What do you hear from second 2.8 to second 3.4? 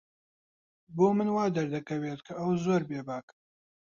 بێباکە.